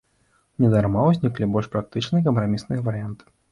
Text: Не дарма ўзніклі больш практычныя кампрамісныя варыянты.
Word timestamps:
Не 0.63 0.71
дарма 0.75 1.03
ўзніклі 1.09 1.49
больш 1.53 1.69
практычныя 1.77 2.27
кампрамісныя 2.31 2.87
варыянты. 2.91 3.33